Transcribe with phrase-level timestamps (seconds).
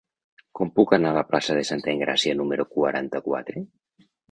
[0.59, 3.67] Com puc anar a la plaça de Santa Engràcia número quaranta-quatre?